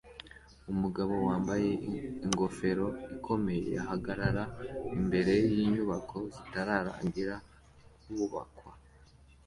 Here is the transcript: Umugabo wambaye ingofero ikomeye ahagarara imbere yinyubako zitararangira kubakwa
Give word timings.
Umugabo 0.71 1.13
wambaye 1.27 1.69
ingofero 2.25 2.87
ikomeye 3.15 3.71
ahagarara 3.83 4.43
imbere 4.95 5.33
yinyubako 5.53 6.17
zitararangira 6.33 7.35
kubakwa 8.01 8.71